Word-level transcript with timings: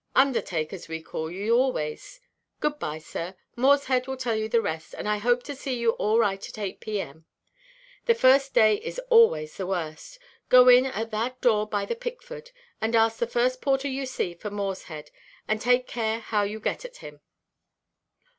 'Undertakers,' 0.15 0.87
we 0.87 0.99
call 0.99 1.29
you 1.29 1.55
always. 1.55 2.19
Good–bye, 2.59 2.97
sir; 2.97 3.35
Morshead 3.55 4.07
will 4.07 4.17
tell 4.17 4.33
you 4.35 4.49
the 4.49 4.59
rest, 4.59 4.95
and 4.95 5.07
I 5.07 5.17
hope 5.17 5.43
to 5.43 5.55
see 5.55 5.77
you 5.77 5.91
all 5.91 6.17
right 6.17 6.43
at 6.49 6.57
eight 6.57 6.79
P.M. 6.79 7.27
The 8.07 8.15
first 8.15 8.55
day 8.55 8.77
is 8.77 8.97
always 9.11 9.55
the 9.57 9.67
worst. 9.67 10.17
Go 10.49 10.69
in 10.69 10.87
at 10.87 11.11
that 11.11 11.39
door 11.39 11.67
by 11.69 11.85
the 11.85 11.95
Pickford, 11.95 12.49
and 12.81 12.95
ask 12.95 13.19
the 13.19 13.27
first 13.27 13.61
porter 13.61 13.87
you 13.87 14.07
see 14.07 14.33
for 14.33 14.49
Morshead, 14.49 15.11
and 15.47 15.61
take 15.61 15.85
care 15.85 16.17
how 16.19 16.41
you 16.41 16.59
get 16.59 16.83
at 16.83 16.97
him." 16.97 17.21